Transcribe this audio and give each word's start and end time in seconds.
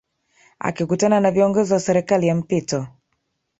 akikutana 0.59 1.19
na 1.19 1.31
viongozi 1.31 1.73
wa 1.73 1.79
serikali 1.79 2.27
ya 2.27 2.35
mpito 2.35 2.87